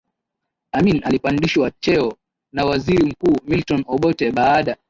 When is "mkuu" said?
3.05-3.35